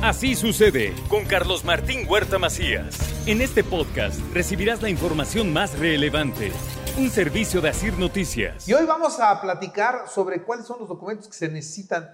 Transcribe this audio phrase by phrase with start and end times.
[0.00, 2.96] Así sucede con Carlos Martín Huerta Macías.
[3.26, 6.52] En este podcast recibirás la información más relevante.
[6.96, 8.68] Un servicio de Asir Noticias.
[8.68, 12.08] Y hoy vamos a platicar sobre cuáles son los documentos que se necesitan.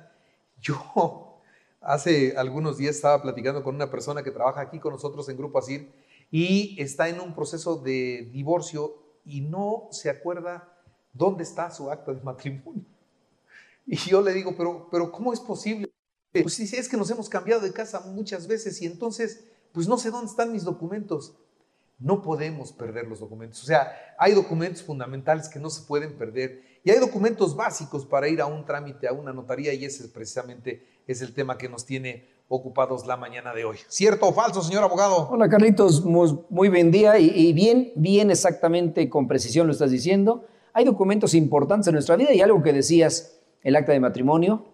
[0.63, 1.43] Yo
[1.83, 5.59] hace algunos días estaba platicando con una persona que trabaja aquí con nosotros en Grupo
[5.59, 5.93] Asir
[6.31, 8.95] y está en un proceso de divorcio
[9.27, 10.73] y no se acuerda
[11.13, 12.83] dónde está su acta de matrimonio.
[13.87, 15.84] Y yo le digo, pero, pero ¿cómo es posible?
[16.43, 19.97] Pues sí, es que nos hemos cambiado de casa muchas veces y entonces, pues no
[19.97, 21.37] sé dónde están mis documentos.
[21.99, 23.63] No podemos perder los documentos.
[23.63, 28.29] O sea, hay documentos fundamentales que no se pueden perder y hay documentos básicos para
[28.29, 31.87] ir a un trámite, a una notaría y ese precisamente es el tema que nos
[31.87, 33.79] tiene ocupados la mañana de hoy.
[33.89, 35.29] ¿Cierto o falso, señor abogado?
[35.31, 36.05] Hola, Carlitos.
[36.05, 40.47] Muy buen día y, y bien, bien exactamente con precisión lo estás diciendo.
[40.73, 44.74] Hay documentos importantes en nuestra vida y algo que decías, el acta de matrimonio,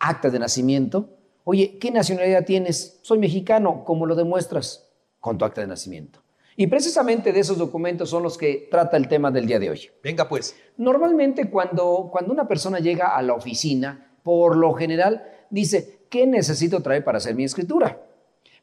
[0.00, 1.10] acta de nacimiento.
[1.44, 2.98] Oye, ¿qué nacionalidad tienes?
[3.02, 3.84] Soy mexicano.
[3.84, 4.90] ¿Cómo lo demuestras?
[5.20, 6.20] Con tu acta de nacimiento.
[6.56, 9.90] Y precisamente de esos documentos son los que trata el tema del día de hoy.
[10.02, 10.56] Venga pues.
[10.76, 16.82] Normalmente cuando, cuando una persona llega a la oficina, por lo general dice, ¿qué necesito
[16.82, 18.02] traer para hacer mi escritura?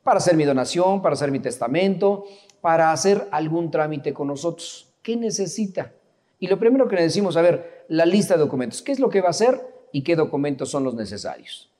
[0.04, 2.26] Para hacer mi donación, para hacer mi testamento,
[2.62, 4.94] para hacer algún trámite con nosotros.
[5.02, 5.94] ¿Qué necesita?
[6.40, 8.82] Y lo primero que le decimos, a ver, la lista de documentos.
[8.82, 9.77] ¿Qué es lo que va a hacer?
[9.92, 11.72] Y qué documentos son los necesarios.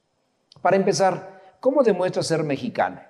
[0.62, 3.02] Para empezar, ¿cómo demuestra ser mexicano?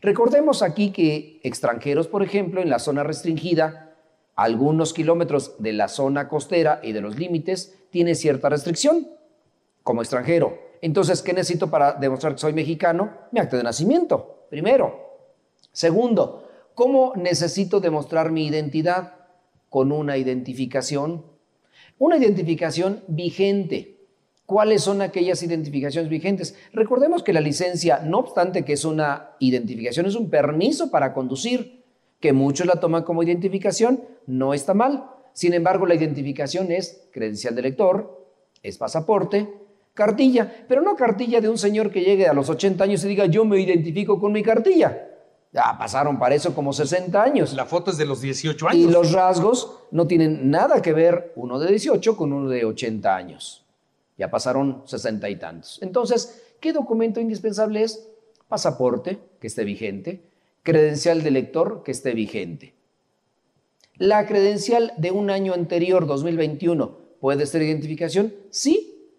[0.00, 3.94] Recordemos aquí que extranjeros, por ejemplo, en la zona restringida,
[4.34, 9.08] algunos kilómetros de la zona costera y de los límites, tiene cierta restricción
[9.82, 10.58] como extranjero.
[10.82, 13.12] Entonces, ¿qué necesito para demostrar que soy mexicano?
[13.32, 15.06] Mi acta de nacimiento, primero.
[15.72, 19.14] Segundo, ¿cómo necesito demostrar mi identidad?
[19.70, 21.24] Con una identificación.
[21.98, 23.95] Una identificación vigente
[24.46, 26.56] cuáles son aquellas identificaciones vigentes.
[26.72, 31.84] Recordemos que la licencia, no obstante que es una identificación, es un permiso para conducir,
[32.20, 35.10] que muchos la toman como identificación, no está mal.
[35.34, 38.26] Sin embargo, la identificación es credencial de lector,
[38.62, 39.52] es pasaporte,
[39.92, 43.26] cartilla, pero no cartilla de un señor que llegue a los 80 años y diga
[43.26, 45.10] yo me identifico con mi cartilla.
[45.52, 47.54] Ya pasaron para eso como 60 años.
[47.54, 48.76] La foto es de los 18 años.
[48.76, 53.14] Y los rasgos no tienen nada que ver uno de 18 con uno de 80
[53.16, 53.65] años.
[54.16, 55.78] Ya pasaron sesenta y tantos.
[55.82, 58.08] Entonces, ¿qué documento indispensable es?
[58.48, 60.30] Pasaporte, que esté vigente,
[60.62, 62.74] credencial de lector, que esté vigente.
[63.96, 68.34] La credencial de un año anterior, 2021, ¿puede ser identificación?
[68.50, 69.10] Sí.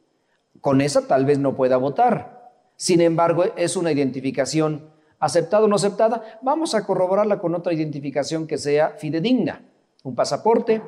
[0.62, 2.52] Con esa tal vez no pueda votar.
[2.76, 6.40] Sin embargo, es una identificación aceptada o no aceptada.
[6.42, 9.66] Vamos a corroborarla con otra identificación que sea fidedigna.
[10.04, 10.82] Un pasaporte,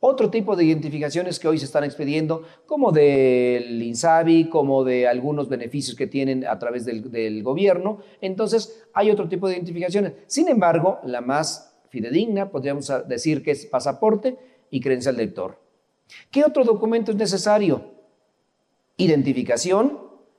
[0.00, 5.48] otro tipo de identificaciones que hoy se están expediendo, como del INSABI, como de algunos
[5.48, 7.98] beneficios que tienen a través del, gobierno.
[8.22, 10.14] Entonces, hay otro tipo de identificaciones.
[10.26, 14.38] Sin embargo, la más fidedigna, podríamos decir que es pasaporte
[14.70, 15.58] y credencial de lector.
[16.30, 17.92] ¿Qué otro documento es necesario?
[18.96, 19.98] Identificación,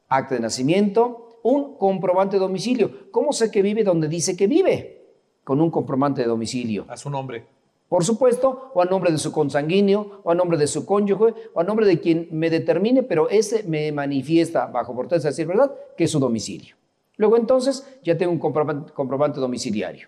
[0.09, 3.11] acta de nacimiento, un comprobante de domicilio.
[3.11, 5.05] ¿Cómo sé que vive donde dice que vive?
[5.43, 6.85] Con un comprobante de domicilio.
[6.88, 7.60] A su nombre
[7.91, 11.59] por supuesto, o a nombre de su consanguíneo, o a nombre de su cónyuge, o
[11.59, 15.75] a nombre de quien me determine, pero ese me manifiesta, bajo protesta de decir verdad,
[15.97, 16.78] que es su domicilio.
[17.18, 20.07] Luego entonces ya tengo un comprobante, domiciliario.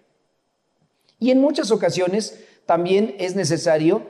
[1.19, 4.03] Y en muchas ocasiones también es necesario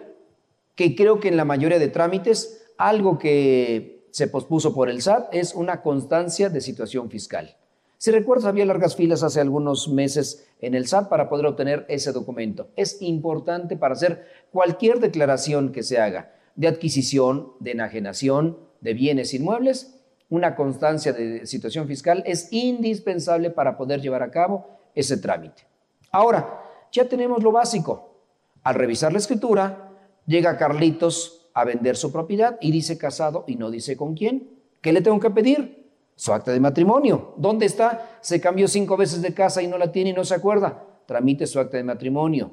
[0.75, 5.33] que creo que en la mayoría de trámites algo que se pospuso por el SAT
[5.33, 7.57] es una constancia de situación fiscal.
[7.97, 12.11] Si recuerdas, había largas filas hace algunos meses en el SAT para poder obtener ese
[12.11, 12.69] documento.
[12.75, 19.33] Es importante para hacer cualquier declaración que se haga de adquisición, de enajenación, de bienes
[19.33, 25.63] inmuebles, una constancia de situación fiscal es indispensable para poder llevar a cabo ese trámite.
[26.11, 28.17] Ahora, ya tenemos lo básico.
[28.63, 29.91] Al revisar la escritura,
[30.25, 34.49] llega Carlitos a vender su propiedad y dice casado y no dice con quién.
[34.81, 35.82] ¿Qué le tengo que pedir?
[36.15, 37.33] Su acta de matrimonio.
[37.37, 38.17] ¿Dónde está?
[38.21, 40.83] Se cambió cinco veces de casa y no la tiene y no se acuerda.
[41.05, 42.51] Tramite su acta de matrimonio.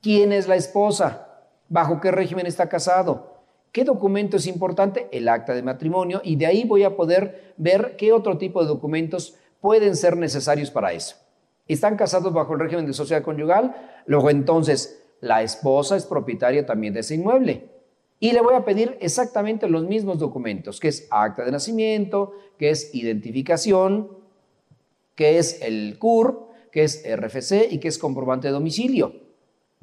[0.00, 1.28] ¿Quién es la esposa?
[1.68, 3.34] ¿Bajo qué régimen está casado?
[3.72, 5.08] ¿Qué documento es importante?
[5.10, 6.20] El acta de matrimonio.
[6.24, 10.70] Y de ahí voy a poder ver qué otro tipo de documentos pueden ser necesarios
[10.70, 11.16] para eso.
[11.66, 13.74] ¿Están casados bajo el régimen de sociedad conyugal?
[14.06, 17.73] Luego entonces, la esposa es propietaria también de ese inmueble.
[18.24, 22.70] Y le voy a pedir exactamente los mismos documentos, que es acta de nacimiento, que
[22.70, 24.08] es identificación,
[25.14, 29.12] que es el CUR, que es RFC y que es comprobante de domicilio.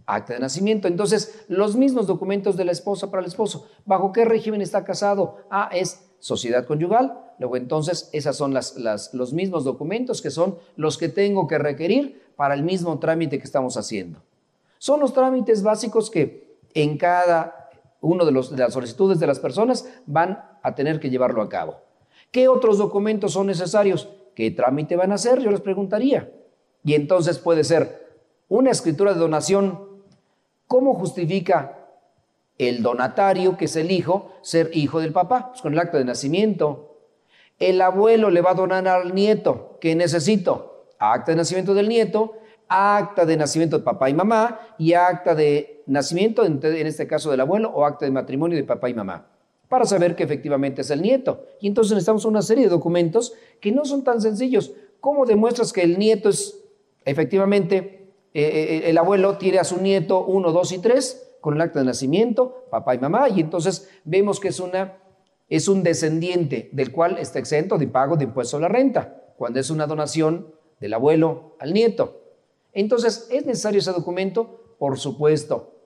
[0.08, 0.88] Acta de nacimiento.
[0.88, 3.68] Entonces, los mismos documentos de la esposa para el esposo.
[3.86, 5.38] ¿Bajo qué régimen está casado?
[5.52, 7.20] Ah, es sociedad conyugal.
[7.38, 8.76] luego entonces esas son las,
[9.14, 13.46] los mismos documentos que son los que tengo que requerir para el mismo trámite que
[13.46, 14.24] estamos haciendo.
[14.80, 17.61] Son los trámites básicos que en cada
[18.02, 21.50] uno de, los, de las solicitudes de las personas van a tener que llevarlo a
[21.50, 21.78] cabo.
[22.32, 24.10] ¿Qué otros documentos son necesarios?
[24.36, 25.40] ¿Qué trámite van a hacer?
[25.40, 26.32] Yo les preguntaría.
[26.84, 29.88] Y entonces puede ser una escritura de donación.
[30.68, 31.78] ¿Cómo justifica
[32.58, 35.50] el donatario, que es el hijo, ser hijo del papá?
[35.50, 36.98] Pues con el acta de nacimiento.
[37.60, 39.78] El abuelo le va a donar al nieto.
[39.80, 40.88] ¿Qué necesito?
[40.98, 42.34] Acta de nacimiento del nieto,
[42.68, 47.42] acta de nacimiento de papá y mamá y acta de nacimiento, en este caso del
[47.42, 49.28] abuelo, o acta de matrimonio de papá y mamá
[49.72, 51.46] para saber que efectivamente es el nieto.
[51.62, 54.74] Y entonces necesitamos una serie de documentos que no son tan sencillos.
[55.00, 56.62] ¿Cómo demuestras que el nieto es
[57.06, 61.62] efectivamente, eh, eh, el abuelo tiene a su nieto 1, 2 y 3 con el
[61.62, 64.98] acta de nacimiento, papá y mamá, y entonces vemos que es, una,
[65.50, 69.60] es un descendiente del cual está exento de pago de impuesto a la renta, cuando
[69.60, 72.22] es una donación del abuelo al nieto.
[72.74, 74.76] Entonces, ¿es necesario ese documento?
[74.78, 75.81] Por supuesto.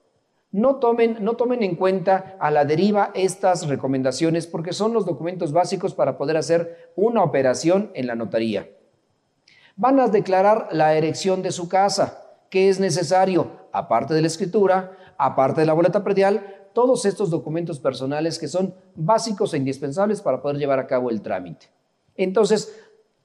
[0.56, 5.52] No tomen, no tomen en cuenta a la deriva estas recomendaciones porque son los documentos
[5.52, 8.70] básicos para poder hacer una operación en la notaría.
[9.76, 14.94] Van a declarar la erección de su casa, que es necesario, aparte de la escritura,
[15.18, 20.42] aparte de la boleta predial, todos estos documentos personales que son básicos e indispensables para
[20.42, 21.66] poder llevar a cabo el trámite.
[22.16, 22.74] Entonces,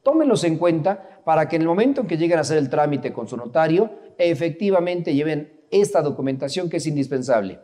[0.02, 3.12] tómenlos en cuenta para que en el momento en que lleguen a hacer el trámite
[3.12, 3.88] con su notario,
[4.18, 7.60] efectivamente lleven esta documentación que es indispensable.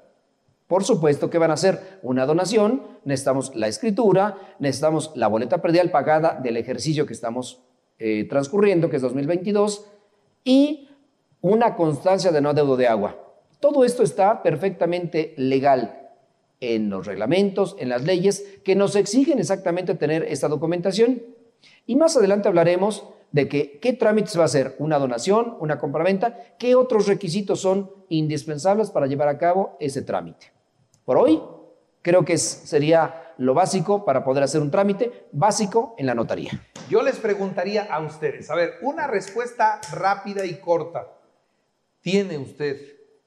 [0.66, 5.90] Por supuesto que van a hacer una donación, necesitamos la escritura, necesitamos la boleta predial
[5.90, 7.62] pagada del ejercicio que estamos
[7.98, 9.86] eh, transcurriendo, que es 2022,
[10.42, 10.88] y
[11.40, 13.16] una constancia de no adeudo de agua.
[13.60, 16.10] Todo esto está perfectamente legal
[16.60, 21.22] en los reglamentos, en las leyes, que nos exigen exactamente tener esta documentación.
[21.86, 26.36] Y más adelante hablaremos de que, qué trámites va a ser, una donación, una compraventa,
[26.58, 30.52] qué otros requisitos son indispensables para llevar a cabo ese trámite.
[31.04, 31.42] Por hoy,
[32.02, 36.50] creo que sería lo básico para poder hacer un trámite básico en la notaría.
[36.88, 41.08] Yo les preguntaría a ustedes, a ver, una respuesta rápida y corta.
[42.00, 42.80] ¿Tiene usted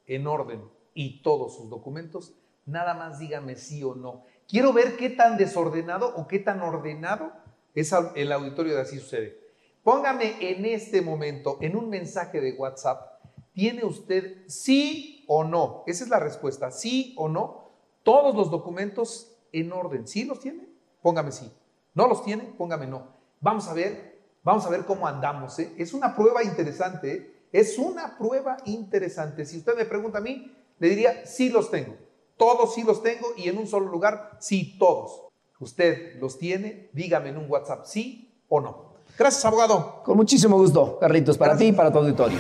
[0.08, 0.62] en orden
[0.94, 2.34] y todos sus documentos?
[2.66, 4.24] Nada más dígame sí o no.
[4.48, 7.34] Quiero ver qué tan desordenado o qué tan ordenado
[7.76, 9.49] es el auditorio de así sucede.
[9.84, 13.22] Póngame en este momento, en un mensaje de WhatsApp,
[13.54, 15.84] ¿tiene usted sí o no?
[15.88, 17.70] Esa es la respuesta, sí o no.
[18.04, 20.08] Todos los documentos en orden.
[20.08, 20.68] ¿Sí los tiene?
[21.02, 21.52] Póngame sí.
[21.94, 22.44] ¿No los tiene?
[22.58, 23.08] Póngame no.
[23.42, 25.58] Vamos a ver, vamos a ver cómo andamos.
[25.60, 25.74] ¿eh?
[25.78, 27.14] Es una prueba interesante.
[27.14, 27.36] ¿eh?
[27.52, 29.46] Es una prueba interesante.
[29.46, 31.96] Si usted me pregunta a mí, le diría, sí los tengo.
[32.38, 35.28] Todos sí los tengo y en un solo lugar, sí, todos.
[35.60, 36.90] ¿Usted los tiene?
[36.94, 38.89] Dígame en un WhatsApp, sí o no.
[39.20, 40.02] Gracias, abogado.
[40.06, 42.40] Con muchísimo gusto, Carlitos, para ti y para tu auditorio.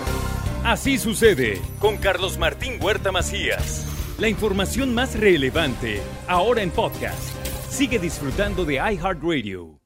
[0.63, 3.85] Así sucede con Carlos Martín Huerta Macías.
[4.17, 7.35] La información más relevante, ahora en podcast.
[7.69, 9.78] Sigue disfrutando de iHeartRadio.